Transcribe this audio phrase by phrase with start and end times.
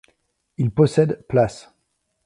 [0.57, 1.71] Il possède places.